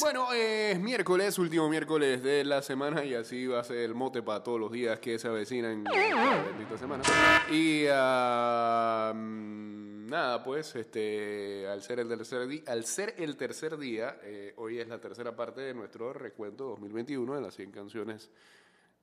[0.00, 4.22] Bueno, es miércoles, último miércoles de la semana y así va a ser el mote
[4.22, 7.02] para todos los días que se avecinan bendita semana.
[7.50, 7.84] Y
[9.14, 14.54] mm, nada, pues, este, al ser el tercer día, al ser el tercer día, eh,
[14.56, 18.30] hoy es la tercera parte de nuestro recuento 2021 de las 100 canciones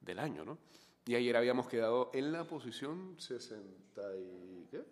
[0.01, 0.57] del año, ¿no?
[1.05, 4.83] Y ayer habíamos quedado en la posición 60 y, ¿qué?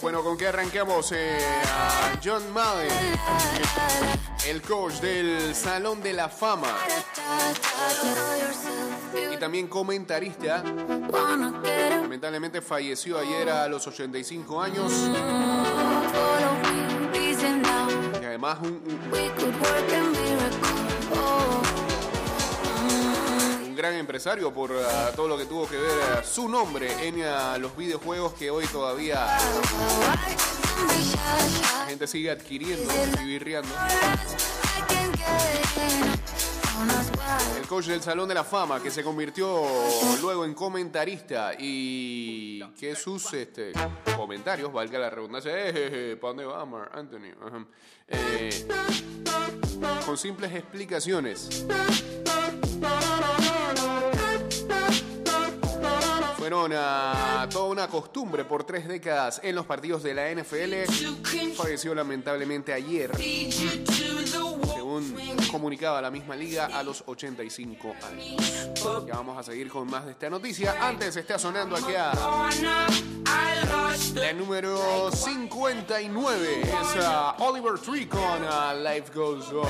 [0.00, 1.12] Bueno, ¿con qué arrancamos?
[1.12, 2.90] Eh, a John Madden,
[4.46, 6.74] el coach del Salón de la Fama
[9.32, 10.62] y también comentarista.
[12.02, 14.92] Lamentablemente falleció ayer a los 85 años
[18.20, 20.03] y además un, un-
[23.84, 27.58] gran empresario por ah, todo lo que tuvo que ver ah, su nombre en ah,
[27.58, 29.26] los videojuegos que hoy todavía
[31.76, 32.90] la gente sigue adquiriendo
[33.20, 33.68] y virreando.
[37.58, 39.62] El coach del Salón de la Fama que se convirtió
[40.22, 43.72] luego en comentarista y que sus este,
[44.16, 47.34] comentarios, valga la redundancia, eh, ¿para dónde va Mark Anthony?
[48.08, 48.66] Eh,
[50.06, 51.66] con simples explicaciones.
[56.38, 56.72] Fueron
[57.50, 61.54] toda una costumbre por tres décadas en los partidos de la NFL.
[61.56, 63.10] Falleció lamentablemente ayer,
[65.02, 68.74] según comunicaba la misma liga, a los 85 años.
[69.06, 70.76] Ya vamos a seguir con más de esta noticia.
[70.80, 72.12] Antes está sonando aquí a
[74.14, 76.60] la número 59.
[76.62, 79.66] Es a Oliver Tree con a Life Goes On.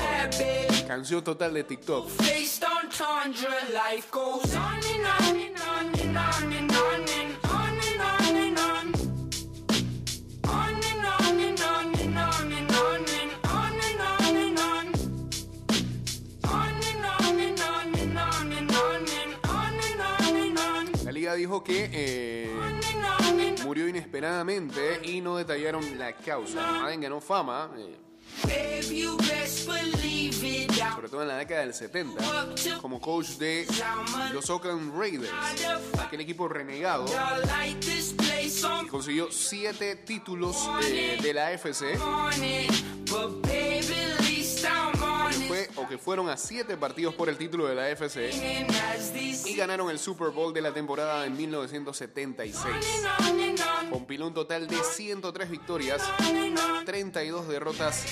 [0.87, 2.09] Canción total de TikTok.
[21.45, 22.49] Dijo que eh,
[23.63, 26.59] murió inesperadamente y no detallaron la causa.
[26.81, 28.81] Madden ganó fama, eh,
[30.95, 33.67] sobre todo en la década del 70, como coach de
[34.33, 35.29] los Oakland Raiders,
[35.99, 37.05] aquel equipo renegado
[38.89, 41.99] consiguió siete títulos eh, de la AFC
[45.75, 48.31] o que fueron a 7 partidos por el título de la FC
[49.45, 52.75] y ganaron el Super Bowl de la temporada de 1976.
[53.89, 56.01] Compiló un total de 103 victorias,
[56.85, 58.05] 32 derrotas,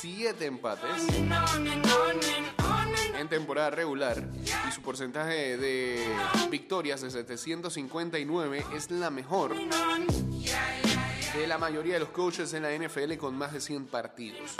[0.00, 1.06] 7 empates
[3.18, 4.24] en temporada regular
[4.68, 6.06] y su porcentaje de
[6.50, 9.54] victorias de 759 es la mejor
[11.34, 14.56] de la mayoría de los coaches en la NFL con más de 100 partidos.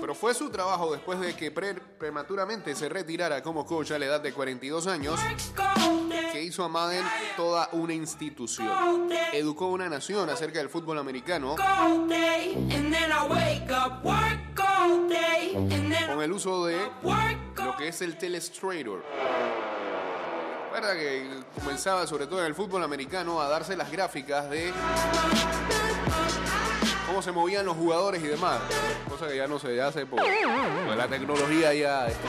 [0.00, 4.06] Pero fue su trabajo después de que pre- prematuramente se retirara como coach a la
[4.06, 5.18] edad de 42 años
[6.32, 7.04] que hizo a Madden
[7.36, 8.68] toda una institución.
[9.32, 11.54] Educó a una nación acerca del fútbol americano
[16.08, 16.76] con el uso de
[17.78, 19.04] que es el telestrator.
[20.64, 21.28] Recuerda que
[21.58, 24.72] comenzaba sobre todo en el fútbol americano a darse las gráficas de
[27.06, 28.58] cómo se movían los jugadores y demás.
[29.08, 30.20] Cosa que ya no se hace por,
[30.96, 32.28] la tecnología ya este,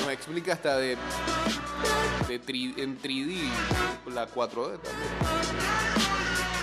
[0.00, 0.96] nos explica hasta de,
[2.28, 3.48] de tri- en 3D,
[4.12, 5.10] la 4D también.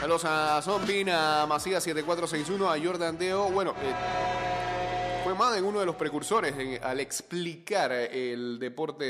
[0.02, 3.46] Saludos a Zombin, a Macías 7461, a Jordan Deo.
[3.46, 3.94] Bueno, eh,
[5.24, 9.06] fue Madden uno de los precursores en- al explicar el deporte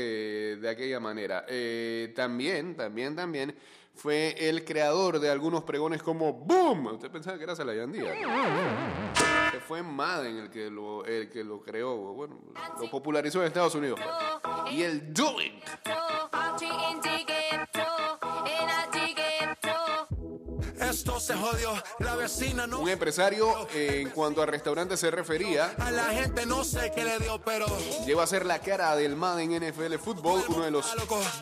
[0.56, 1.44] de aquella manera.
[1.48, 3.54] Eh, también, también, también
[3.94, 6.86] fue el creador de algunos pregones como ¡Boom!
[6.86, 8.12] Usted pensaba que era Salayandía.
[9.66, 12.38] Fue Madden el que lo, el que lo creó, bueno,
[12.80, 13.98] lo popularizó en Estados Unidos.
[14.70, 15.64] Y el Do It.
[21.04, 22.80] Esto se jodió, la vecina no.
[22.80, 27.04] Un empresario, eh, en cuanto a restaurantes se refería, A la gente no sé qué
[27.04, 27.66] le dio, pero
[28.06, 30.86] Lleva a ser la cara del Madden NFL Football, uno de los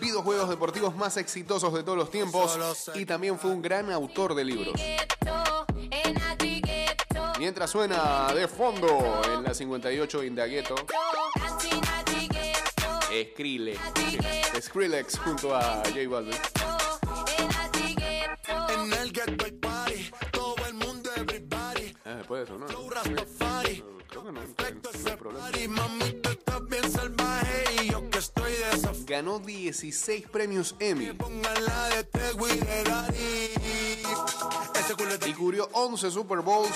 [0.01, 2.59] videojuegos deportivos más exitosos de todos los tiempos
[2.97, 4.75] y también fue un gran autor de libros.
[7.39, 10.75] Mientras suena de fondo en la 58 Indagueto,
[13.31, 13.81] Skrillex,
[14.61, 16.82] Skrillex junto a J Balvin.
[22.37, 22.53] F-
[29.07, 31.11] Ganó 16 premios Emmy.
[35.27, 36.73] Y cubrió 11 Super Bowls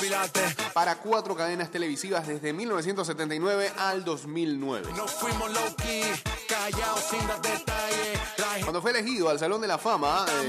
[0.73, 4.93] para cuatro cadenas televisivas desde 1979 al 2009.
[4.97, 6.03] No fuimos low key,
[6.49, 8.21] callados sin dar detalles.
[8.39, 10.49] La Cuando fue elegido al Salón de la Fama eh,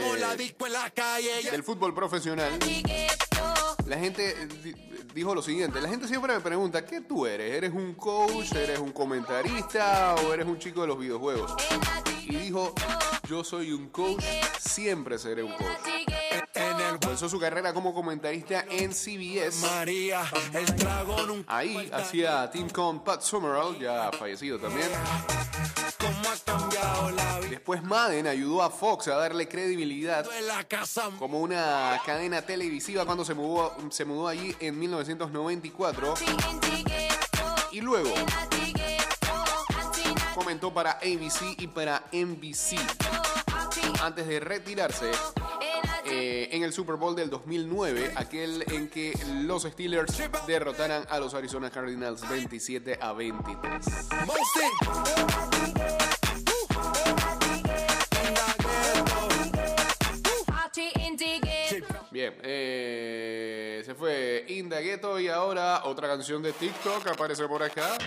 [1.51, 2.57] del fútbol profesional,
[3.85, 7.53] la gente eh, dijo lo siguiente, la gente siempre me pregunta, ¿qué tú eres?
[7.53, 8.51] ¿Eres un coach?
[8.53, 10.15] ¿Eres un comentarista?
[10.15, 11.53] ¿O eres un chico de los videojuegos?
[12.27, 12.73] Y dijo,
[13.27, 14.23] yo soy un coach,
[14.59, 15.97] siempre seré un coach.
[17.01, 19.61] Comenzó su carrera como comentarista en CBS.
[19.61, 20.23] María,
[20.53, 24.87] el Ahí hacía team con Pat Summerall, ya fallecido también.
[27.49, 30.25] Después Madden ayudó a Fox a darle credibilidad
[31.19, 36.13] como una cadena televisiva cuando se mudó, se mudó allí en 1994
[37.71, 38.13] y luego
[40.33, 42.77] comentó para ABC y para NBC
[44.01, 45.11] antes de retirarse
[46.05, 49.13] eh, en el Super Bowl del 2009, aquel en que
[49.43, 50.17] los Steelers
[50.47, 53.85] derrotaran a los Arizona Cardinals 27 a 23.
[64.57, 67.97] Fue Inda Ghetto y ahora otra canción de TikTok aparece por acá.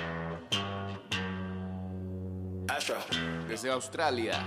[3.48, 4.44] Desde Australia.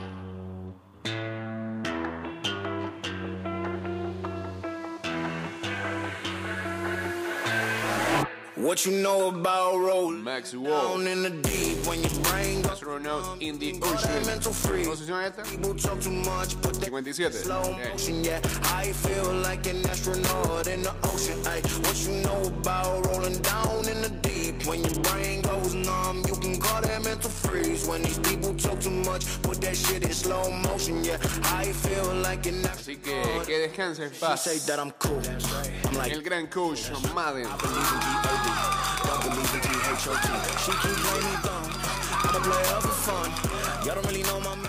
[8.63, 13.41] What you know about rolling Max down in the deep when your brain goes Astronaut
[13.41, 14.25] in the Ocean.
[14.25, 14.85] mental free.
[14.85, 15.41] ¿Cómo se esta?
[15.43, 17.33] People talk too much, put that 57.
[17.43, 18.39] slow motion, yeah.
[18.73, 21.37] I feel like an astronaut in the ocean.
[21.45, 26.23] Ay, what you know about rolling down in the deep when your brain goes numb?
[26.25, 27.85] You can call that mental freeze.
[27.85, 31.17] When these people talk too much, put that shit in slow motion, yeah.
[31.51, 33.45] I feel like an Así que astronaut.
[33.45, 34.41] que descanse en She paz.
[34.41, 35.19] say that I'm cool.
[35.85, 37.45] I'm like, El gran coach Madden.
[39.93, 40.27] G-H-O-T.
[40.65, 41.69] She keep playing me dumb.
[42.23, 43.85] I'm a player for fun.
[43.85, 44.62] Y'all don't really know my.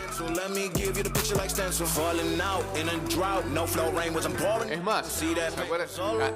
[0.45, 1.87] Let me give you the picture like stencil.
[1.87, 3.47] Falling out in a drought.
[3.47, 4.71] No flow rain was I'm pouring.
[4.71, 5.07] Es más,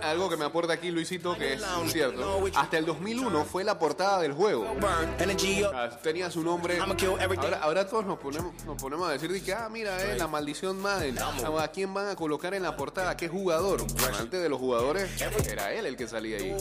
[0.02, 1.62] algo que me aporta aquí Luisito que es
[1.92, 2.42] cierto.
[2.54, 4.66] Hasta el 2001 fue la portada del juego.
[4.82, 6.78] Ah, Tenía su nombre.
[6.80, 10.26] Ahora, ahora todos nos ponemos, nos ponemos a decir de que, ah, mira, eh, la
[10.26, 11.18] maldición Madden.
[11.18, 13.14] Ah, ¿A quién van a colocar en la portada?
[13.14, 13.84] ¿Qué jugador?
[14.18, 15.10] Antes de los jugadores,
[15.50, 16.56] era él el que salía ahí.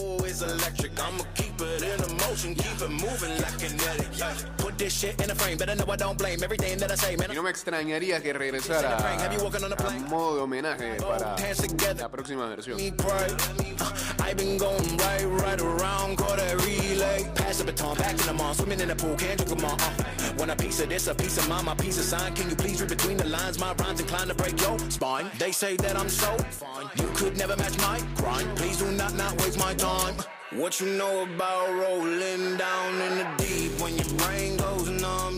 [7.38, 11.36] A no me extrañaría que regresara a modo de homenaje para
[11.94, 12.76] la próxima versión.
[12.80, 17.24] I've been going right, right around, call that relay.
[17.36, 19.76] Pass the baton, back to the mall, swimming in the pool, can't drink 'em all.
[19.78, 22.34] Uh, want a piece of this, a piece of mine, my piece of sign.
[22.34, 23.56] Can you please read between the lines?
[23.60, 25.30] My rhymes inclined to break your spine.
[25.38, 28.48] They say that I'm so fine, you could never match my grind.
[28.56, 30.16] Please do not not waste my time.
[30.50, 33.78] What you know about rolling down in the deep?
[33.80, 35.37] When your brain goes numb,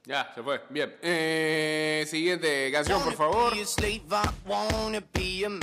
[0.03, 0.59] Ya, se fue.
[0.71, 0.95] Bien.
[1.03, 3.53] Eh, siguiente canción, por favor.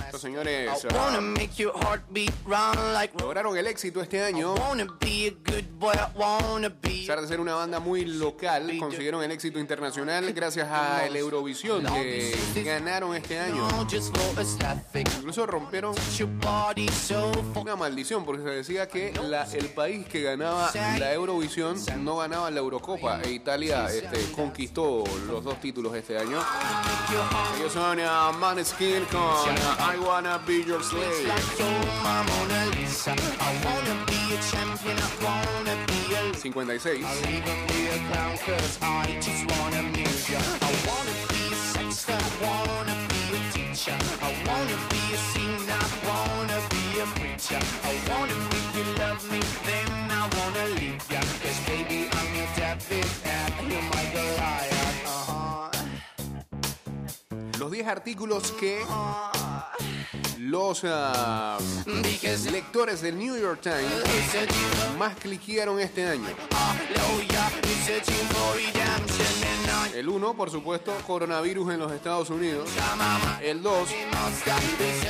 [0.04, 0.76] Estos señores ah,
[3.20, 4.54] lograron el éxito este año.
[6.66, 6.70] A
[7.08, 11.84] pesar de ser una banda muy local, consiguieron el éxito internacional gracias a el Eurovisión
[11.94, 13.66] que ganaron este año.
[15.18, 15.94] Incluso rompieron
[17.56, 22.50] una maldición porque se decía que la- el país que ganaba la Eurovisión no ganaba
[22.52, 26.40] la Eurocopa e Italia este, conquistó los dos títulos este año.
[27.56, 31.26] Ellos son uh, Maneskin con uh, I Wanna Be Your Slave.
[36.42, 37.04] ...56...
[37.04, 38.08] ...56...
[57.78, 58.80] 10 artículos que
[60.40, 61.58] los ah,
[62.50, 66.26] lectores del New York Times más cliquearon este año.
[69.94, 72.68] El 1, por supuesto, coronavirus en los Estados Unidos.
[73.40, 73.88] El 2,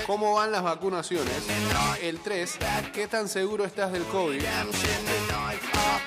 [0.07, 1.47] cómo van las vacunaciones.
[2.03, 2.59] El 3,
[2.93, 4.43] qué tan seguro estás del COVID.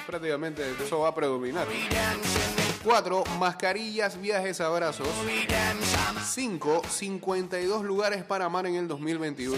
[0.05, 1.65] Prácticamente eso va a predominar.
[2.83, 5.07] 4, mascarillas, viajes, abrazos.
[6.25, 9.57] 5, 52 lugares para amar en el 2021.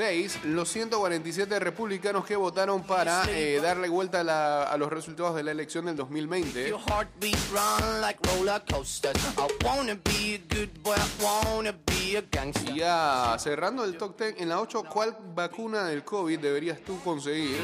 [0.00, 0.10] Se puede.
[0.10, 5.36] Seis, los 147 republicanos que votaron para eh, darle vuelta a, la- a los resultados
[5.36, 6.68] de la elección del 2020.
[6.68, 9.16] Your heartbeat run like roller coasters.
[9.36, 12.74] I wanna be a good boy, I wanna be a gangster.
[12.74, 16.98] Y ya cerrando el top 10, en la 8, ¿cuál vacuna del COVID deberías tú
[17.02, 17.58] conseguir?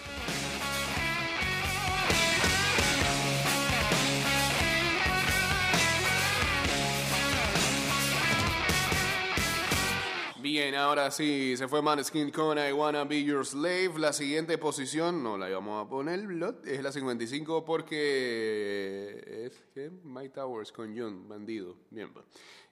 [10.49, 13.91] Bien, ahora sí, se fue Maneskin con I Wanna Be Your Slave.
[13.97, 16.21] La siguiente posición, no la íbamos a poner,
[16.63, 21.75] es la 55 porque es que Mike Towers con John, bandido.
[21.89, 22.13] Bien.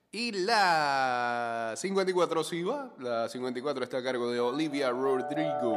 [0.10, 5.76] Y la 54 sí va, la 54 está a cargo de Olivia Rodrigo.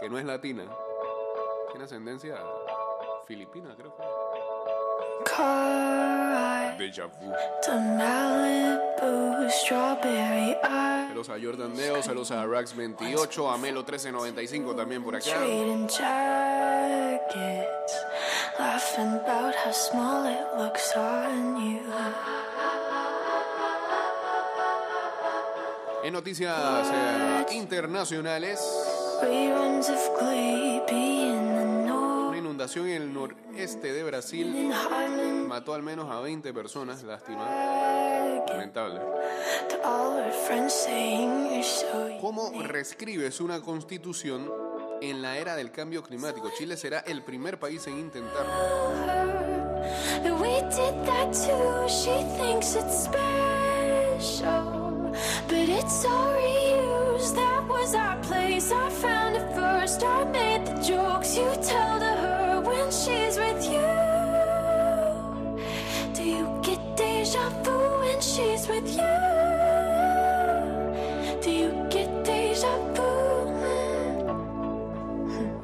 [0.00, 0.64] Que no es latina,
[1.72, 2.38] tiene ascendencia
[3.26, 4.02] filipina, creo que.
[6.78, 7.32] Deja vu.
[11.08, 15.44] Saludos a Jordan Deo, saludos a Rax 28, a Melo 1395 también por acá.
[26.04, 28.60] En noticias eh, internacionales,
[32.58, 34.72] inundación en el noreste de Brasil
[35.46, 37.46] mató al menos a 20 personas, lástima,
[38.48, 39.00] lamentable.
[42.20, 44.50] ¿Cómo reescribes una constitución
[45.00, 46.50] en la era del cambio climático?
[46.58, 48.50] Chile será el primer país en intentarlo.
[57.34, 58.70] that was our place.
[58.72, 60.02] I found it first.
[60.02, 62.17] I made the jokes you tell to
[68.38, 69.02] she's with you?
[71.42, 73.02] Do you get deja vu?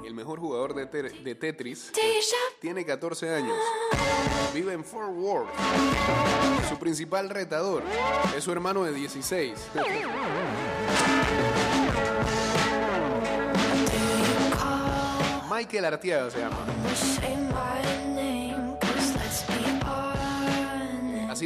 [0.04, 3.57] El mejor jugador de, de Tetris Deja tiene 14 años.
[4.52, 5.50] Vive en Fort Worth.
[6.69, 7.85] Su principal retador
[8.37, 9.52] es su hermano de 16.
[15.50, 16.66] Michael Artiaga se llama.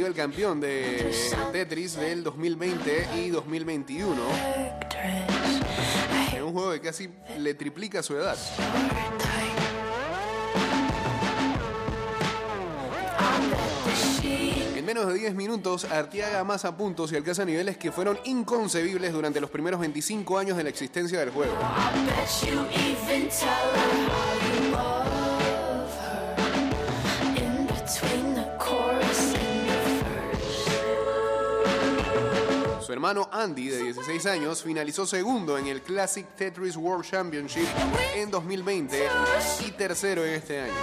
[0.07, 1.11] El campeón de
[1.51, 4.15] Tetris del 2020 y 2021.
[6.33, 8.37] En un juego que casi le triplica su edad.
[14.75, 19.41] En menos de 10 minutos, Artiaga amasa puntos y alcanza niveles que fueron inconcebibles durante
[19.41, 21.53] los primeros 25 años de la existencia del juego.
[32.89, 37.67] Su hermano Andy, de 16 años, finalizó segundo en el Classic Tetris World Championship
[38.15, 39.07] en 2020
[39.67, 40.73] y tercero en este año.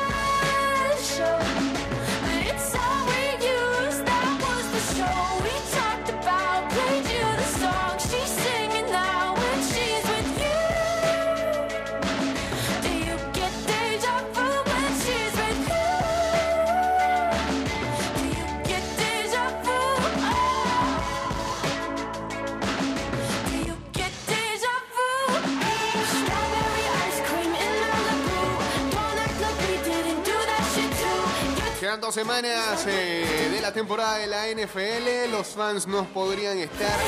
[32.17, 35.31] Semanas eh, de la temporada de la NFL.
[35.31, 36.99] Los fans no podrían estar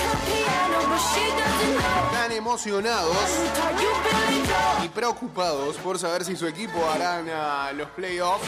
[2.12, 3.16] tan emocionados
[4.84, 8.44] y preocupados por saber si su equipo harán ah, los playoffs.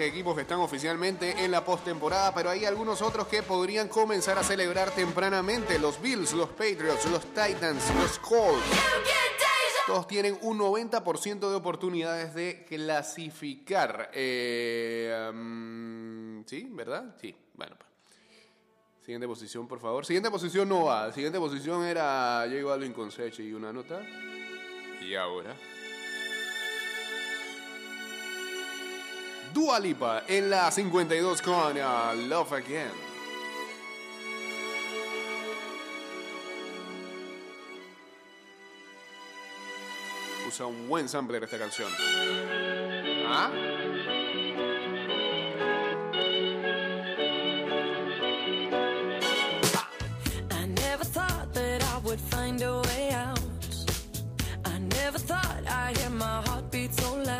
[0.00, 4.42] Equipos que están oficialmente en la postemporada, pero hay algunos otros que podrían comenzar a
[4.42, 5.78] celebrar tempranamente.
[5.78, 8.64] Los Bills, los Patriots, los Titans, los Colts.
[9.86, 14.10] Todos tienen un 90% de oportunidades de clasificar.
[14.12, 16.68] Eh, mm, ¿Sí?
[16.72, 17.14] ¿Verdad?
[17.20, 17.34] Sí.
[17.54, 17.76] Bueno.
[17.78, 17.86] pues.
[19.02, 20.04] Siguiente posición, por favor.
[20.04, 21.12] Siguiente posición no va.
[21.12, 24.00] Siguiente posición era J Balvin con Seche y una nota.
[25.00, 25.54] Y ahora.
[29.56, 32.90] Dua Lipa en la 52 con ah, Love Again.
[40.46, 41.90] Usa un buen sampler esta canción.
[43.26, 43.50] ¿Ah?
[50.50, 53.40] I never thought that I would find a way out.
[54.66, 57.35] I never thought I'd hear my heartbeat so loud.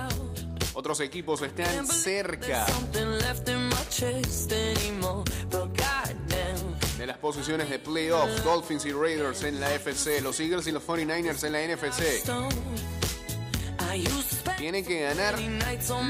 [0.76, 2.66] Otros equipos están cerca
[6.98, 8.44] de las posiciones de playoffs.
[8.44, 10.20] Dolphins y Raiders en la FC.
[10.20, 12.22] Los Eagles y los 49ers en la NFC.
[14.58, 15.36] Tienen que ganar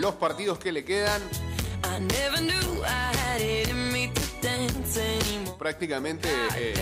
[0.01, 1.23] los partidos que le quedan.
[5.61, 6.75] Prácticamente eh,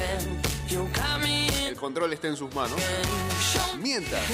[0.75, 2.81] El control está en sus manos.
[3.79, 4.25] Mientras,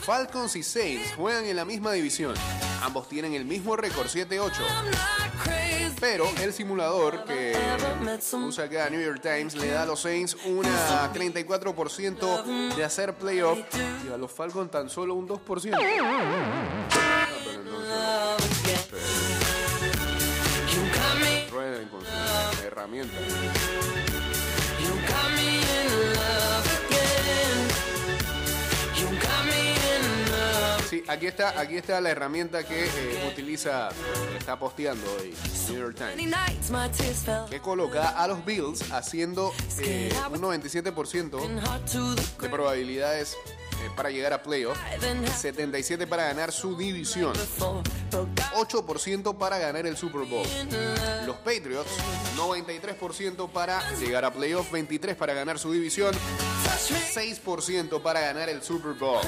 [0.00, 2.34] Falcons y Saints juegan en la misma división.
[2.82, 4.30] Ambos tienen el mismo récord 7-8.
[4.30, 5.94] I'm not crazy.
[6.00, 7.54] Pero el simulador que
[8.32, 13.58] usa acá New York Times le da a los Saints una 34% de hacer playoff
[14.06, 15.74] y a los Falcons tan solo un 2%.
[15.74, 18.52] Ah, pero entonces, love
[31.12, 33.90] aquí está, aquí está la herramienta que eh, utiliza,
[34.38, 35.34] está posteando hoy
[35.68, 36.16] New York Times.
[37.48, 43.36] Que coloca a los Bills haciendo eh, un 97% And hard to the de probabilidades
[43.46, 43.61] eh,
[43.96, 49.58] para llegar a playoff, Then 77 para ganar su división, before, but got 8% para
[49.58, 50.46] ganar el Super Bowl.
[51.26, 51.90] Los Patriots,
[52.36, 56.12] 93% para llegar a playoff, 23 para ganar su división,
[56.64, 59.20] Touch me 6% para ganar el Super Bowl.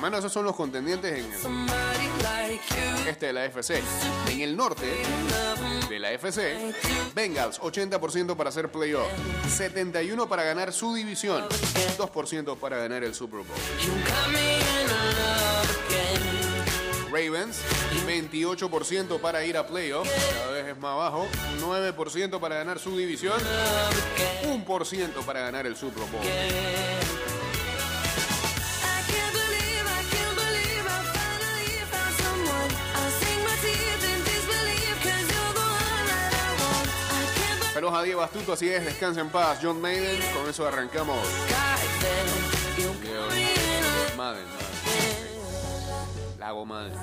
[0.00, 1.95] menos esos son los contendientes en el.
[3.06, 3.82] Este de la FC.
[4.28, 4.86] En el norte
[5.88, 6.74] de la FC,
[7.14, 9.08] Bengals 80% para hacer playoff,
[9.48, 13.56] 71 para ganar su división, 2% para ganar el Super Bowl.
[17.10, 17.62] Ravens,
[18.06, 21.26] 28% para ir a playoff, cada vez es más bajo,
[21.60, 23.40] 9% para ganar su división,
[24.44, 26.22] 1% para ganar el Super Bowl.
[37.76, 41.18] Saludos a Diego Astuto, así es, descansa en paz, John Maiden, con eso arrancamos.
[46.38, 46.94] Lago Madden.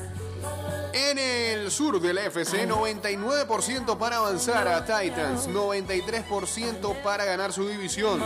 [0.93, 8.19] En el sur del FC, 99% para avanzar a Titans, 93% para ganar su división,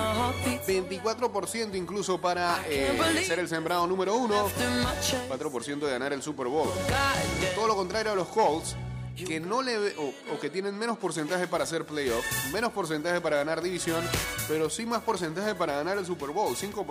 [0.66, 4.48] 24% incluso para eh, ser el sembrado número uno,
[5.30, 6.70] 4% de ganar el Super Bowl.
[7.56, 8.78] Todo lo contrario a los Colts,
[9.26, 13.38] que no le o, o que tienen menos porcentaje para hacer playoff, menos porcentaje para
[13.38, 14.04] ganar división,
[14.48, 16.86] pero sí más porcentaje para ganar el Super Bowl, 5%.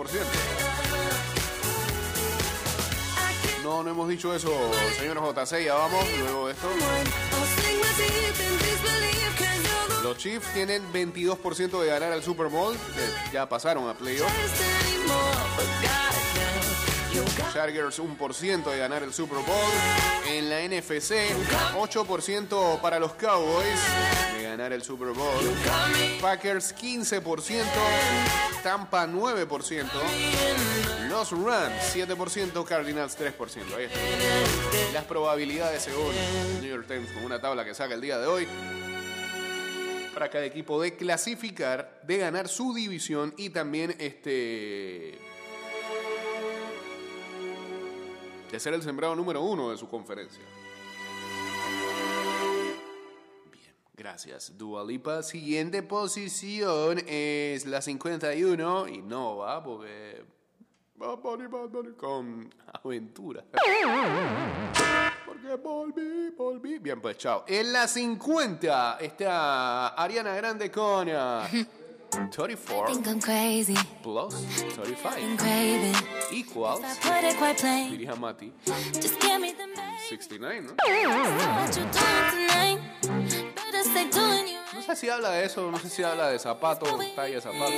[3.63, 4.51] No, no hemos dicho eso,
[4.97, 6.67] señor JC, ya vamos, luego de esto.
[10.03, 12.75] Los Chiefs tienen 22% de ganar el Super Bowl,
[13.33, 14.31] ya pasaron a playoff.
[17.53, 19.71] Chargers 1% de ganar el Super Bowl.
[20.27, 21.13] En la NFC,
[21.75, 23.79] 8% para los Cowboys
[24.35, 25.43] de ganar el Super Bowl.
[26.21, 27.63] Packers 15%,
[28.63, 29.85] Tampa 9%,
[31.09, 33.75] los Rams 7%, Cardinals 3%.
[33.75, 33.99] Ahí está.
[34.93, 36.13] Las probabilidades según
[36.61, 38.47] New York Times con una tabla que saca el día de hoy
[40.13, 45.26] para cada equipo de clasificar, de ganar su división y también este
[48.51, 50.43] de ser el sembrado número uno de su conferencia.
[53.51, 54.57] Bien, gracias.
[54.57, 60.23] Dualipa, siguiente posición es la 51 y no va porque
[60.95, 63.43] Bad Bunny, Bad Bunny con aventura.
[65.25, 66.79] Porque volví, volví.
[66.79, 67.43] Bien, pues chao.
[67.47, 71.07] En la 50 está Ariana Grande con
[72.31, 74.33] 34 Think I'm crazy, plus
[74.75, 75.95] 35 I'm craving.
[76.31, 76.81] equals,
[77.91, 78.53] diría Mati,
[78.93, 79.99] Just give me the main.
[80.09, 80.73] 69, ¿no?
[84.73, 87.73] No sé si habla de eso, no sé si habla de zapatos, talla de zapatos.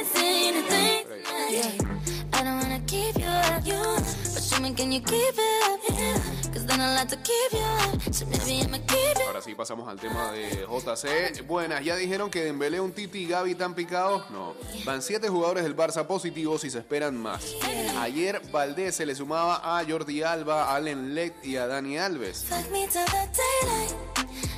[9.25, 11.45] Ahora sí pasamos al tema de JC.
[11.47, 14.29] Buenas, ya dijeron que Dembélé, un Titi y Gaby están picados.
[14.31, 17.53] No, van siete jugadores del Barça positivos y se esperan más.
[17.99, 22.45] Ayer Valdés se le sumaba a Jordi Alba, a Allen Lect y a Dani Alves.
[22.45, 23.29] Fuck me till the
[23.61, 24.09] daylight.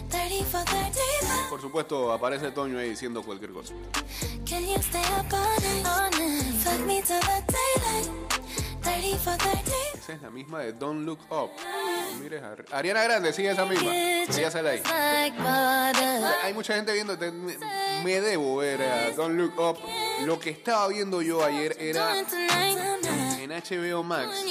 [0.10, 1.50] 30 for 35.
[1.50, 3.74] Por supuesto, aparece Toño ahí diciendo cualquier cosa.
[9.14, 11.52] Esa es la misma de Don't Look Up.
[12.72, 13.94] Ariana Grande, sigue esa misma.
[13.94, 14.82] Ella ahí.
[16.44, 17.18] Hay mucha gente viendo,
[18.04, 19.78] me, debo ver a Don't Look Up.
[20.26, 24.46] Lo que estaba viendo yo ayer era en HBO Max.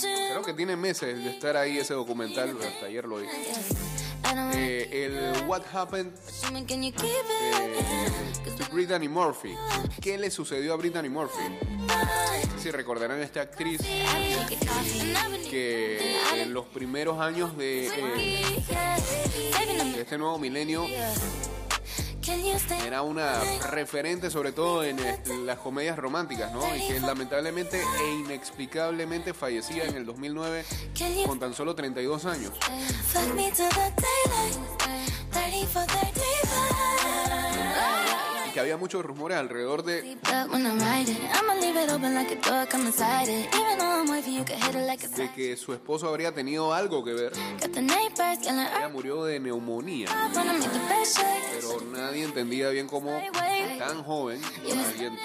[0.00, 3.26] Creo que tiene meses de estar ahí ese documental, hasta ayer lo vi.
[4.54, 6.12] Eh, el What Happened
[6.52, 6.66] eh,
[8.56, 9.54] to Brittany Murphy.
[10.00, 11.42] ¿Qué le sucedió a Brittany Murphy?
[12.58, 13.80] Si recordarán a esta actriz
[15.50, 18.64] que en los primeros años de, eh,
[19.98, 20.86] este nuevo milenio
[22.86, 26.62] era una referente sobre todo en eh, las comedias románticas, ¿no?
[26.74, 30.64] Y que lamentablemente e inexplicablemente fallecía en el 2009
[30.98, 32.52] Can you con tan solo 32 años.
[38.54, 40.16] Que había muchos rumores alrededor de,
[45.16, 47.32] de que su esposo habría tenido algo que ver.
[47.60, 50.06] Ella murió de neumonía,
[51.52, 53.10] pero nadie entendía bien cómo
[53.76, 54.40] tan joven
[54.70, 55.18] alguien,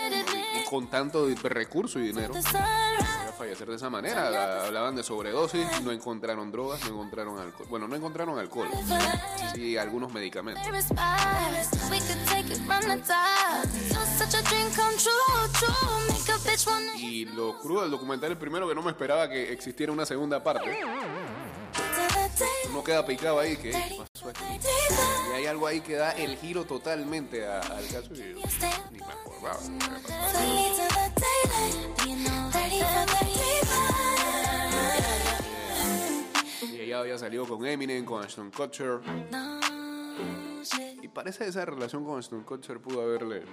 [0.60, 2.34] y con tanto recurso y dinero
[3.40, 4.66] Fallecer de esa manera.
[4.66, 7.68] Hablaban de sobredosis, no encontraron drogas, no encontraron alcohol.
[7.70, 8.68] Bueno, no encontraron alcohol,
[9.56, 10.62] sí algunos medicamentos.
[16.98, 20.44] Y lo crudo del documental es primero que no me esperaba que existiera una segunda
[20.44, 20.78] parte.
[22.70, 24.44] Uno queda picado ahí, que ¿qué pasó aquí?
[25.32, 28.24] Y hay algo ahí que da el giro totalmente a- al caso y yo
[28.92, 29.60] ni me acordaba.
[32.60, 33.29] Me
[37.00, 37.02] 35.
[37.02, 39.00] Y ella había salido con Eminem, con Ashton Kutcher.
[39.32, 39.60] No.
[41.02, 43.44] Y parece que esa relación con Ashton Kutcher pudo haberle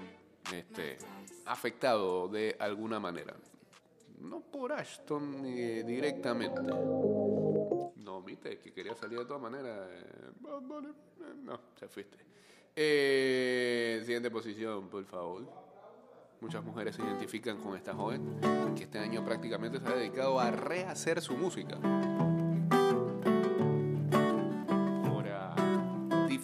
[0.53, 0.99] este,
[1.45, 3.35] afectado de alguna manera.
[4.21, 6.61] No por Ashton eh, directamente.
[8.25, 9.89] viste, que quería salir de todas maneras.
[9.91, 10.33] eh,
[11.45, 12.19] no, se fuiste.
[12.75, 15.67] Eh, siguiente posición, por favor.
[16.41, 18.39] Muchas mujeres se identifican con esta joven
[18.77, 21.79] que este año prácticamente se ha dedicado a rehacer su música.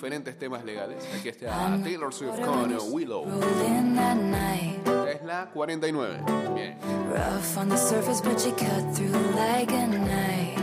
[0.02, 1.04] Diferentes temas legales.
[1.16, 3.24] Aquí está Taylor Swift con Willow.
[3.24, 4.80] Rolling that night.
[5.08, 6.18] Es la 49.
[6.56, 6.76] Bien.
[7.08, 10.58] Rough on the surface, but you cut through like a knife.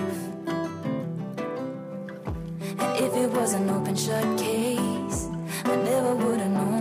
[2.80, 4.79] And if it was an open shut case,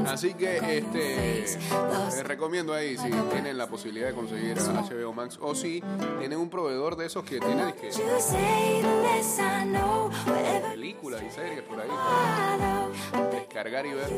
[0.08, 1.44] Así que este
[2.16, 5.82] les recomiendo ahí si tienen la posibilidad de conseguir a HBO Max o si
[6.18, 7.92] tienen un proveedor de esos que tiene que
[10.70, 11.88] películas y series por ahí.
[11.88, 14.08] para descargar y ver.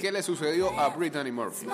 [0.00, 1.66] ¿Qué le sucedió a Brittany Murphy?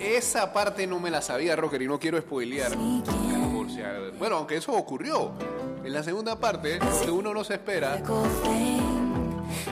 [0.00, 2.72] Esa parte no me la sabía, Rocker, y no quiero spoilear.
[4.18, 5.32] Bueno, aunque eso ocurrió.
[5.84, 7.98] En la segunda parte, lo que uno no se espera,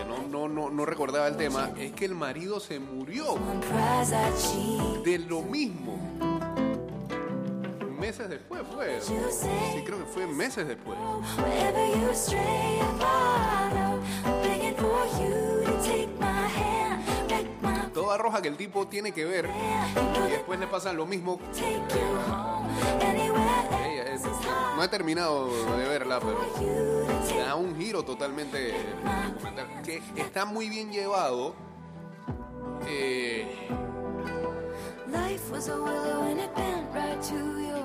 [0.06, 3.36] no, no, no, no recordaba el tema, es que el marido se murió
[5.04, 5.98] de lo mismo.
[8.00, 9.00] Meses después fue.
[9.02, 10.98] Sí, creo que fue meses después.
[18.18, 19.48] Roja que el tipo tiene que ver
[20.26, 21.38] y después le pasa lo mismo.
[24.76, 26.38] no he terminado de verla, pero
[27.44, 28.74] da un giro totalmente
[29.84, 31.54] que está muy bien llevado.
[32.86, 33.68] Eh,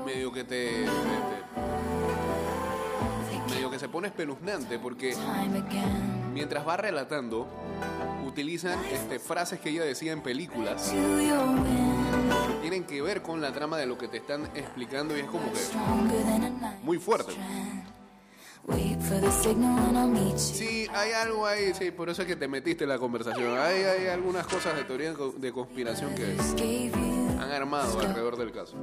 [0.05, 0.91] medio que te, te-
[3.53, 5.15] medio que se pone espeluznante porque.
[6.33, 7.47] Mientras va relatando
[8.25, 10.91] utilizan este, frases que ella decía en películas
[12.61, 15.51] tienen que ver con la trama de lo que te están explicando y es como
[15.51, 15.59] que
[16.81, 17.33] muy fuerte.
[20.37, 23.57] Sí, hay algo ahí, sí, por eso es que te metiste en la conversación.
[23.59, 26.91] Hay, hay algunas cosas de teoría de conspiración que
[27.39, 28.77] han armado alrededor del caso.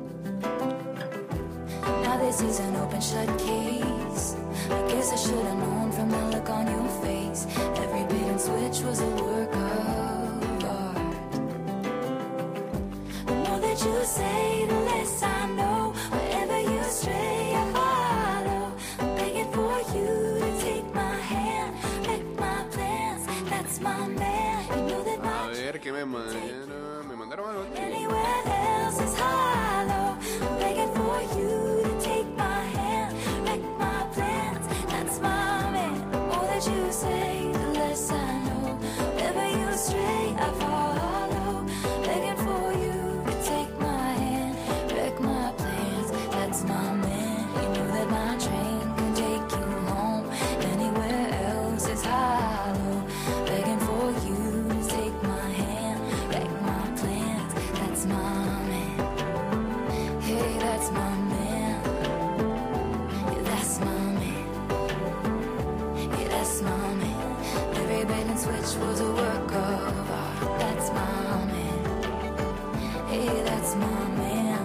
[2.10, 4.34] Now this is an open shut case.
[4.68, 7.46] I guess I should have known from the look on your face.
[7.76, 11.32] Every bait and switch was a work of art.
[13.26, 15.94] The more that you say, the less I know.
[16.10, 18.72] Wherever you stray, I follow.
[18.98, 20.10] I'm begging for you
[20.42, 21.76] to take my hand,
[22.08, 23.22] wreck my plans.
[23.50, 24.66] That's my man.
[24.76, 27.06] You know that A my ver, ¿qué me mandaron?
[27.06, 28.59] ¿Me mandaron algo?
[68.76, 69.10] Was a.
[70.58, 71.10] That's my.
[73.08, 74.64] Hey, that's my man.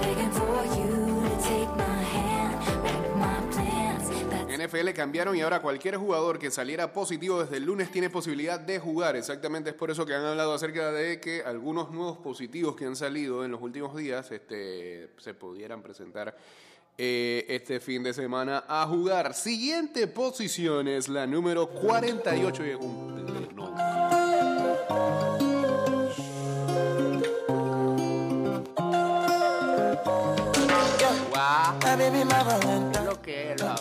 [0.00, 0.92] Begging for you
[1.28, 2.30] to take my hand,
[4.50, 8.78] NFL cambiaron y ahora cualquier jugador que saliera positivo desde el lunes tiene posibilidad de
[8.78, 9.16] jugar.
[9.16, 12.96] Exactamente es por eso que han hablado acerca de que algunos nuevos positivos que han
[12.96, 16.36] salido en los últimos días este, se pudieran presentar
[16.98, 19.34] eh, este fin de semana a jugar.
[19.34, 22.66] Siguiente posición es la número 48.
[22.66, 23.74] y es un- no.
[31.32, 33.04] Valentine.
[33.04, 33.74] lo que era.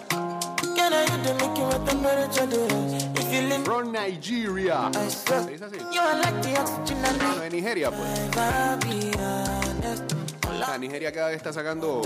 [3.64, 4.90] From Nigeria.
[4.94, 5.44] I swear.
[5.44, 5.78] ¿Se dice así?
[7.18, 8.30] Bueno, de Nigeria, pues.
[10.80, 12.02] Nigeria cada vez está sacando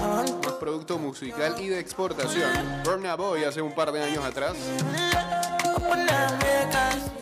[0.00, 0.30] más
[0.60, 2.50] producto musical y de exportación.
[2.84, 4.54] Burna Boy hace un par de años atrás.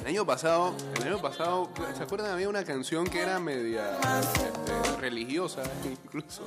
[0.02, 2.32] El año pasado, el año pasado, ¿se acuerdan?
[2.32, 6.42] Había una canción que era media este, religiosa, incluso.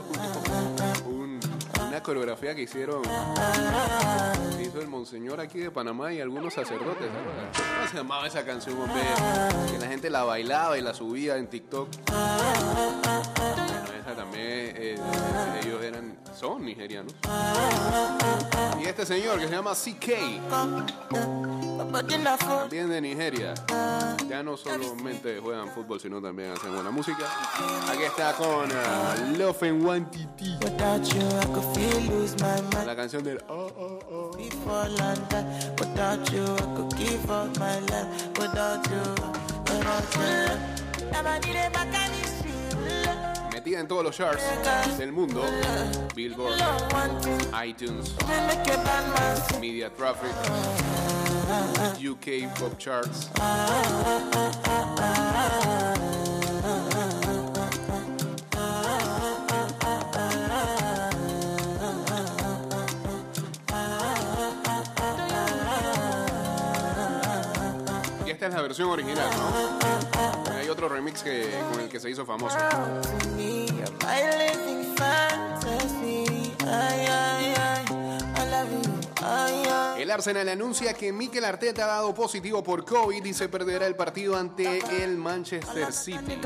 [1.05, 1.36] Un-
[1.97, 3.01] una coreografía que hicieron,
[4.61, 7.07] hizo el monseñor aquí de Panamá y algunos sacerdotes.
[7.11, 7.49] ¿se acuerdan?
[7.55, 9.01] ¿Cómo se llamaba esa canción, hombre?
[9.71, 11.89] Que la gente la bailaba y la subía en TikTok.
[12.05, 12.27] Bueno,
[13.99, 14.95] esa también, eh,
[15.63, 17.15] ellos eran, son nigerianos.
[18.79, 21.56] Y este señor que se llama CK.
[21.91, 23.53] También de Nigeria.
[24.29, 27.25] Ya no solamente juegan fútbol, sino también hacen buena música.
[27.89, 30.63] Aquí está con ah, Love and One TT.
[30.63, 32.87] Without you, I could feel lose my mind.
[32.87, 34.17] La canción del oh, oh, oh.
[38.39, 38.87] Without
[43.75, 44.43] En todos los charts
[44.97, 45.43] del mundo.
[46.15, 46.57] Billboard,
[47.65, 48.15] iTunes.
[49.59, 50.31] Media Traffic,
[51.99, 53.29] UK Pop Charts.
[68.25, 70.46] Esta es la versión original, ¿no?
[70.85, 72.57] Remix con el que se hizo famoso.
[79.97, 83.95] El Arsenal anuncia que Mikel Arteta ha dado positivo por COVID y se perderá el
[83.95, 86.39] partido ante el Manchester City.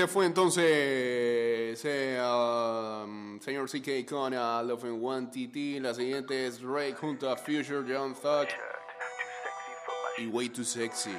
[0.00, 0.64] Se fue entonces
[1.84, 5.78] eh, um, señor CK con uh, Love and One TT.
[5.82, 8.48] La siguiente es Drake junto a Future John Thug
[10.16, 11.10] y Way Too Sexy.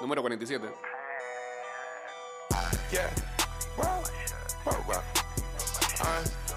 [0.00, 0.66] Número 47.
[2.90, 3.10] Yeah.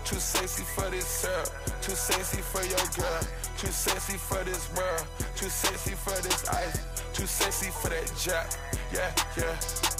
[0.05, 1.43] Too sexy for this girl.
[1.81, 3.42] Too sexy for your girl.
[3.63, 5.07] Too sexy for this world.
[5.37, 6.81] Too sexy for this ice.
[7.13, 8.51] Too sexy for that jack.
[8.91, 9.92] Yeah, yeah.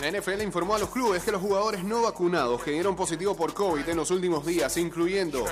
[0.00, 3.54] La NFL informó a los clubes que los jugadores no vacunados que dieron positivo por
[3.54, 5.46] COVID en los últimos días, incluyendo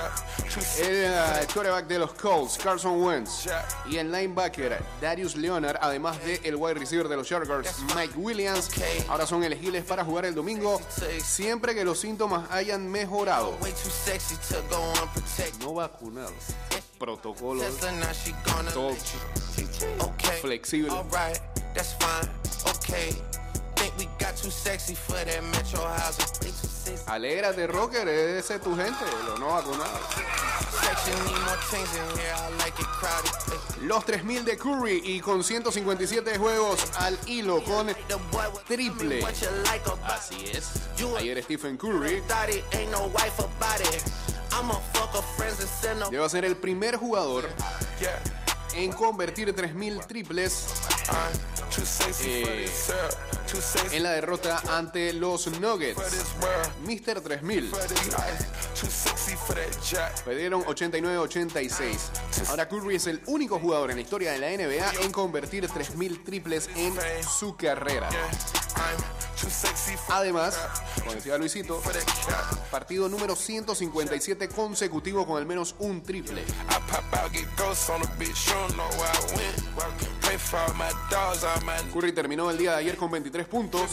[0.78, 3.48] el uh, quarterback de los Colts, Carson Wentz,
[3.88, 8.68] y el linebacker Darius Leonard, además de el wide receiver de los Chargers, Mike Williams,
[9.08, 10.80] ahora son elegibles para jugar el domingo
[11.24, 13.56] siempre que los síntomas hayan mejorado.
[15.60, 16.34] No vacunados.
[17.00, 17.64] Protocolos
[18.74, 18.94] todo
[20.42, 20.92] flexible.
[24.50, 24.94] Sexy.
[27.06, 29.56] Alégrate, rocker, ese es tu gente, los no
[32.98, 33.80] crowded.
[33.80, 37.88] Los 3000 de Curry y con 157 juegos al hilo con
[38.66, 39.24] triple.
[40.04, 40.68] Así es.
[41.16, 42.22] Ayer Stephen Curry
[46.10, 47.48] Llegó a ser el primer jugador
[48.74, 50.66] en convertir 3000 triples
[52.24, 52.68] Eh,
[53.92, 56.00] en la derrota ante los Nuggets.
[56.84, 57.20] Mr.
[57.20, 58.46] 3000 For this ice.
[58.80, 60.22] Too sexy for that jack.
[60.24, 62.48] perdieron 89-86.
[62.48, 66.24] Ahora Curry es el único jugador en la historia de la NBA en convertir 3000
[66.24, 68.08] triples en su carrera.
[70.08, 70.58] Además,
[70.98, 71.82] como decía Luisito,
[72.70, 76.44] partido número 157 consecutivo con al menos un triple.
[81.92, 83.90] Curry terminó el día de ayer con 23 puntos,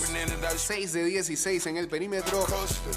[0.55, 2.45] 6 de 16 en el perímetro,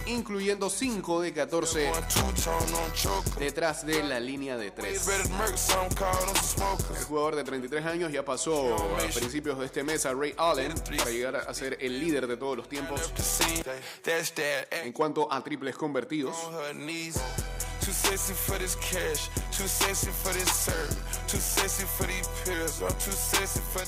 [0.07, 3.35] incluyendo 5 de 14 one two tone on choker.
[3.39, 5.07] detrás de la línea de They 3.
[5.07, 9.59] better murk some call them some El jugador de 33 años ya pasó a principios
[9.59, 12.69] de este mes a Ray Allen para llegar a ser el líder de todos los
[12.69, 13.13] tiempos
[14.71, 16.35] en cuanto a triples convertidos.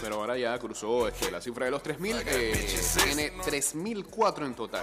[0.00, 4.82] Pero ahora ya cruzó este, la cifra de los 3.000, eh, tiene 3.004 en total.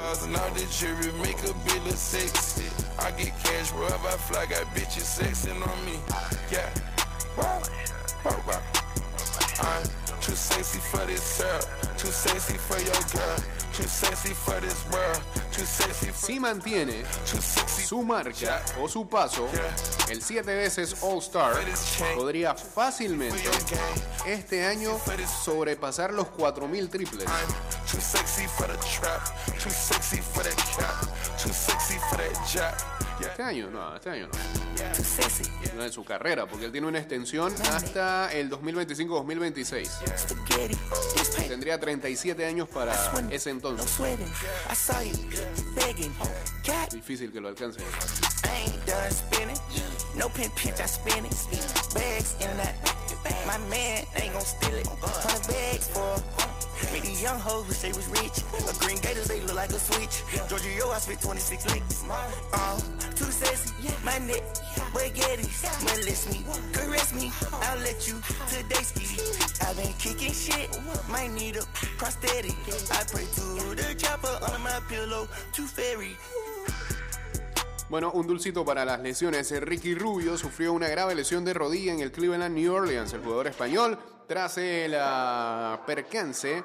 [10.20, 11.60] All the too sexy for this girl,
[11.98, 13.38] too sexy for your girl,
[13.74, 18.88] too sexy for this world, too sexy for Si mantiene too sexy su marca o
[18.88, 19.48] su paso,
[20.10, 21.56] el 7 veces All-Star
[22.16, 23.44] podría fácilmente
[24.26, 25.00] este año
[25.44, 27.26] sobrepasar los 4.000 triples.
[27.90, 29.22] Too sexy for the trap,
[29.58, 31.08] too sexy for cap,
[31.40, 32.36] too sexy for that.
[32.54, 32.76] Yeah.
[33.20, 34.94] Este año, no, este año no.
[34.94, 35.44] Too sexy.
[35.76, 39.86] No en su carrera, porque él tiene una extensión hasta el 2025-2026.
[40.18, 40.76] Spaghetti.
[41.16, 42.94] This paper Tendría 37 años para
[43.30, 43.98] ese entonces.
[46.92, 47.80] Difícil que lo alcance.
[50.16, 51.32] No pin pinch, I spin it.
[51.94, 52.76] Bags in that.
[53.46, 54.88] My man ain't gon' steal it.
[54.88, 56.49] Hundred bags for Made
[57.02, 58.44] these young hoes wish they was rich.
[58.70, 60.24] A green gators, they look like a switch.
[60.48, 62.04] Georgia, yo, I spit 26 licks.
[62.54, 62.80] Uh,
[63.16, 63.74] too sexy,
[64.04, 64.44] my neck,
[64.76, 65.64] spaghettis.
[65.86, 68.16] Molest me, caress me, I'll let you
[68.50, 69.20] today ski.
[69.62, 70.70] I've been kicking shit,
[71.10, 71.64] might need a
[71.98, 72.56] prosthetic.
[72.92, 76.16] I pray to the chopper under my pillow, too fairy.
[77.90, 79.50] Bueno, un dulcito para las lesiones.
[79.62, 83.14] Ricky Rubio sufrió una grave lesión de rodilla en el Cleveland New Orleans.
[83.14, 83.98] El jugador español,
[84.30, 86.64] tras el ah, percance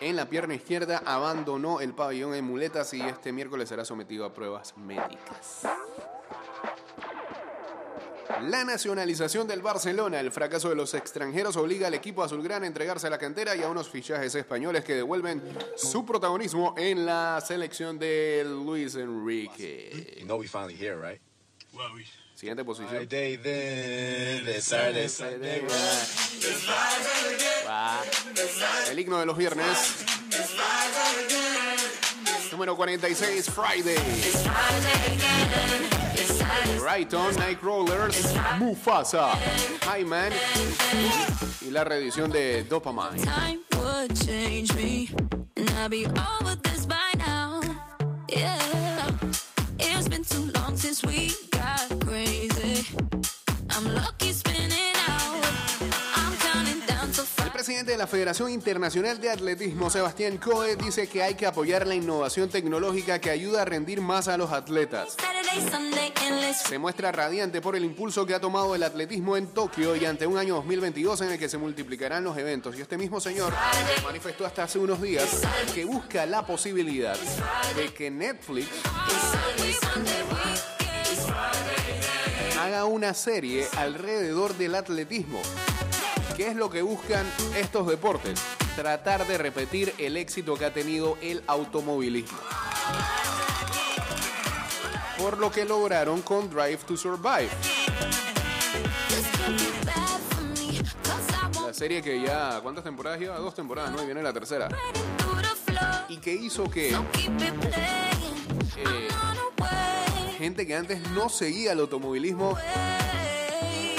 [0.00, 4.32] en la pierna izquierda, abandonó el pabellón en muletas y este miércoles será sometido a
[4.32, 5.62] pruebas médicas.
[8.42, 13.08] La nacionalización del Barcelona, el fracaso de los extranjeros obliga al equipo azulgrana a entregarse
[13.08, 15.42] a la cantera y a unos fichajes españoles que devuelven
[15.76, 20.16] su protagonismo en la selección de Luis Enrique.
[20.20, 21.20] You know we finally here, right?
[22.44, 23.08] Siguiente posición.
[28.90, 30.04] El himno de los viernes.
[32.52, 33.96] Número 46, Friday.
[36.78, 39.32] Brighton, Nightcrawlers, Mufasa,
[39.96, 40.30] Hyman
[41.62, 43.24] y la reedición de Dopamine.
[43.24, 45.08] Time would change me,
[45.56, 47.62] and I'll be over this by now.
[48.28, 48.58] Yeah,
[49.78, 51.32] it's been too long since we
[57.84, 62.48] de la Federación Internacional de Atletismo, Sebastián Coe, dice que hay que apoyar la innovación
[62.48, 65.16] tecnológica que ayuda a rendir más a los atletas.
[66.66, 70.26] Se muestra radiante por el impulso que ha tomado el atletismo en Tokio y ante
[70.26, 72.76] un año 2022 en el que se multiplicarán los eventos.
[72.76, 73.52] Y este mismo señor
[74.04, 75.42] manifestó hasta hace unos días
[75.74, 77.16] que busca la posibilidad
[77.76, 78.68] de que Netflix
[82.58, 85.42] haga una serie alrededor del atletismo.
[86.36, 87.24] ¿Qué es lo que buscan
[87.56, 88.40] estos deportes?
[88.76, 92.38] Tratar de repetir el éxito que ha tenido el automovilismo.
[95.18, 97.50] Por lo que lograron con Drive to Survive.
[101.64, 103.38] La serie que ya, ¿cuántas temporadas lleva?
[103.38, 104.02] Dos temporadas, ¿no?
[104.02, 104.68] Y viene la tercera.
[106.08, 106.90] Y que hizo que.
[108.76, 109.08] Eh.
[110.38, 112.56] Gente que antes no seguía el automovilismo,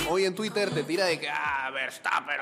[0.10, 2.36] hoy en Twitter te tira de que, ah, Verstappen,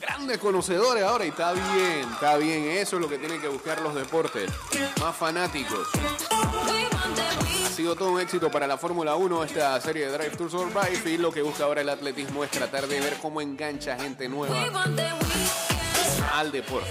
[0.00, 3.80] grandes conocedores ahora y está bien, está bien, eso es lo que tienen que buscar
[3.80, 4.50] los deportes,
[5.00, 5.88] más fanáticos.
[7.66, 11.10] Ha sido todo un éxito para la Fórmula 1 esta serie de Drive to Survive
[11.10, 14.66] y lo que busca ahora el atletismo es tratar de ver cómo engancha gente nueva
[16.34, 16.90] al deporte.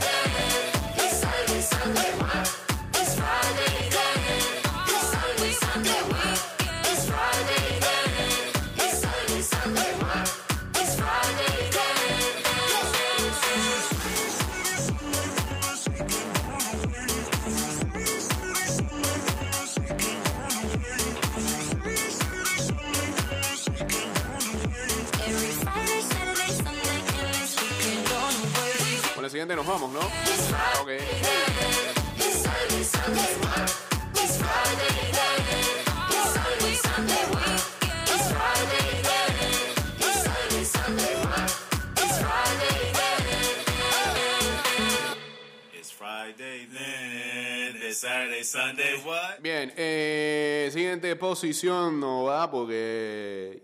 [50.99, 53.61] Siguiente posición no va porque.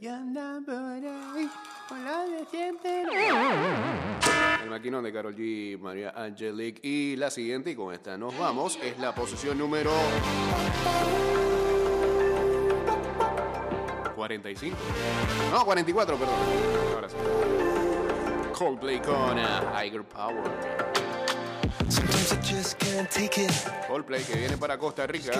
[4.63, 6.79] El maquinón de Carol G, María Angelique.
[6.81, 9.91] Y la siguiente, y con esta nos vamos, es la posición número.
[14.15, 14.77] 45.
[15.51, 16.35] No, 44, perdón.
[16.93, 17.15] Ahora sí.
[18.57, 21.14] Coldplay con uh, Power.
[23.87, 25.31] Coldplay que viene para Costa Rica.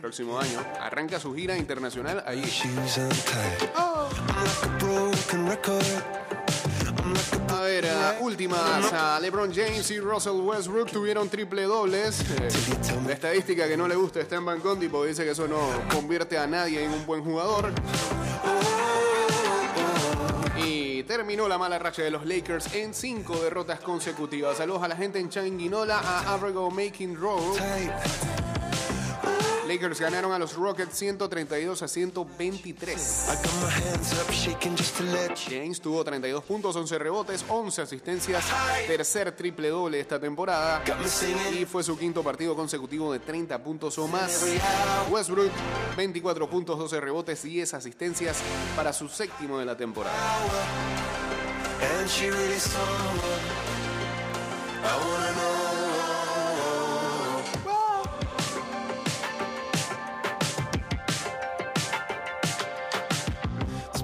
[0.00, 0.58] próximo año.
[0.80, 2.24] Arranca su gira internacional.
[5.32, 5.68] I'm like
[7.50, 7.84] a ver,
[8.20, 9.20] últimas.
[9.20, 12.20] LeBron James y Russell Westbrook tuvieron triple dobles.
[12.20, 12.48] Eh,
[13.06, 15.58] la estadística que no le gusta está en Van Conti porque dice que eso no
[15.92, 17.72] convierte a nadie en un buen jugador.
[21.28, 24.56] Terminó la mala racha de los Lakers en cinco derrotas consecutivas.
[24.56, 27.58] Saludos a la gente en Changuinola, a Abrego Making Road.
[29.68, 33.28] Lakers ganaron a los Rockets 132 a 123.
[33.28, 35.50] I got my hands up, shaking just to let you.
[35.50, 38.46] James tuvo 32 puntos, 11 rebotes, 11 asistencias,
[38.86, 40.82] tercer triple doble esta temporada
[41.52, 44.46] y fue su quinto partido consecutivo de 30 puntos o más.
[45.10, 45.52] Westbrook,
[45.94, 48.38] 24 puntos, 12 rebotes, 10 asistencias
[48.74, 50.16] para su séptimo de la temporada.
[51.80, 52.58] And she really
[54.84, 55.08] I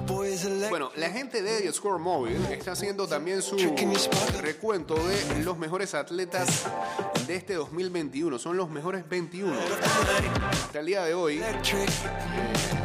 [0.06, 0.70] boy is electric.
[0.70, 3.56] Bueno, la gente de The Score Mobile está haciendo también su
[4.40, 6.64] recuento de los mejores atletas
[7.26, 8.38] de este 2021.
[8.38, 9.52] Son los mejores 21.
[10.50, 12.83] Hasta el día de hoy, Electric.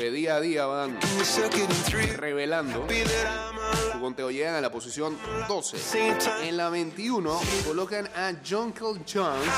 [0.00, 0.98] Porque día a día van
[2.16, 2.86] revelando
[3.92, 4.30] su conteo.
[4.30, 5.76] Llegan a la posición 12.
[5.76, 6.48] same time.
[6.48, 9.50] En la 21 colocan a Jungle Jones,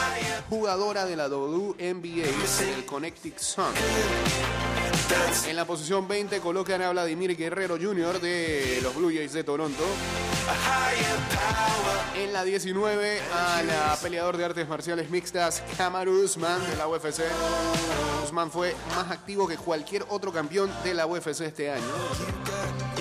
[0.51, 2.27] jugadora de la WNBA
[2.59, 3.73] del Connecticut Sun.
[5.49, 8.21] En la posición 20 colocan a Vladimir Guerrero Jr.
[8.21, 9.85] de los Blue Jays de Toronto.
[12.17, 17.23] En la 19 a la peleador de artes marciales mixtas Kamaru Usman de la UFC.
[18.25, 21.85] Usman fue más activo que cualquier otro campeón de la UFC este año.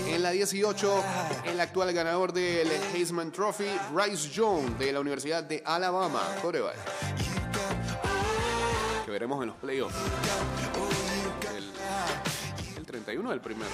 [0.07, 1.03] En la 18,
[1.45, 6.75] el actual ganador del Heisman Trophy, Bryce Jones de la Universidad de Alabama, coreback.
[9.05, 9.95] Que veremos en los playoffs.
[12.91, 13.69] El, el 31 del primero.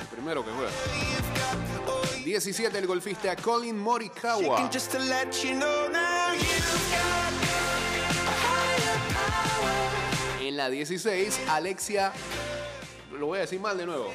[0.00, 0.70] El primero que juega.
[2.24, 4.70] 17, el golfista Colin Morikawa.
[10.40, 12.12] En la 16, Alexia,
[13.18, 14.10] lo voy a decir mal de nuevo.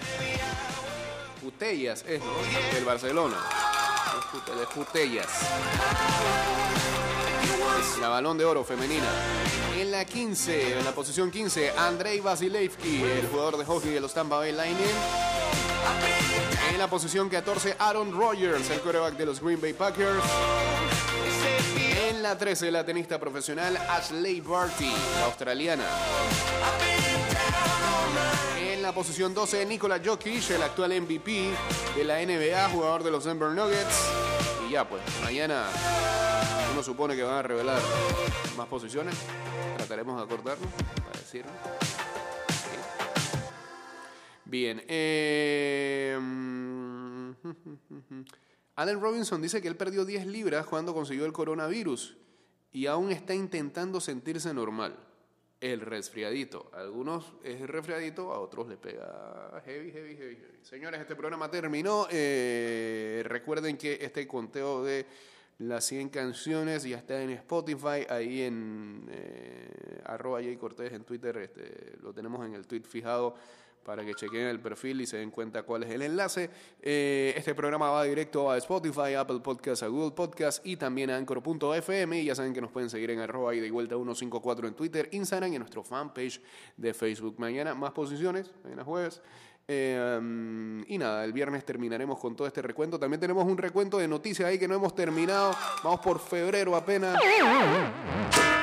[1.41, 2.33] Putellas es, ¿no?
[2.73, 3.37] Del Barcelona.
[4.73, 5.27] Putellas.
[8.01, 9.07] La balón de oro femenina.
[9.77, 14.13] En la 15, en la posición 15, Andrei Vasilevsky, el jugador de hockey de los
[14.13, 14.85] Tampa Bay Lightning.
[16.71, 20.23] En la posición 14, Aaron Rodgers, el quarterback de los Green Bay Packers.
[22.09, 25.85] En la 13, la tenista profesional Ashley Barty, australiana.
[28.59, 31.49] En la posición 12, Nikola Jokic, el actual MVP
[31.95, 34.03] de la NBA, jugador de los Denver Nuggets.
[34.67, 35.65] Y ya, pues, mañana
[36.83, 37.81] supone que van a revelar
[38.57, 39.15] más posiciones.
[39.77, 40.71] Trataremos de acordarnos
[41.05, 41.51] para decirlo.
[44.45, 44.83] Bien.
[44.87, 46.17] eh,
[48.75, 52.17] Allen Robinson dice que él perdió 10 libras cuando consiguió el coronavirus
[52.71, 54.95] y aún está intentando sentirse normal.
[55.61, 56.71] El resfriadito.
[56.73, 60.59] Algunos es el resfriadito, a otros le pega heavy, heavy, heavy, heavy.
[60.61, 62.07] Señores, este programa terminó.
[62.09, 65.05] Eh, recuerden que este conteo de
[65.59, 71.37] las 100 canciones ya está en Spotify, ahí en eh, arroba Jay Cortés en Twitter,
[71.37, 73.35] este, lo tenemos en el tweet fijado
[73.83, 76.49] para que chequen el perfil y se den cuenta cuál es el enlace.
[76.81, 81.17] Eh, este programa va directo a Spotify, Apple Podcasts, a Google Podcasts y también a
[81.17, 82.21] Anchor.fm.
[82.21, 85.09] Y ya saben que nos pueden seguir en arroba y de vuelta 154 en Twitter,
[85.11, 86.39] Instagram y en nuestro fanpage
[86.77, 87.35] de Facebook.
[87.39, 89.21] Mañana más posiciones, mañana jueves.
[89.69, 92.99] Um, y nada, el viernes terminaremos con todo este recuento.
[92.99, 95.55] También tenemos un recuento de noticias ahí que no hemos terminado.
[95.83, 97.19] Vamos por febrero apenas.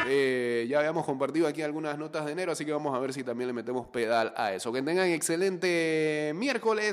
[0.08, 3.22] Eh, ya habíamos compartido aquí algunas notas de enero, así que vamos a ver si
[3.22, 4.72] también le metemos pedal a eso.
[4.72, 6.84] Que tengan excelente miércoles.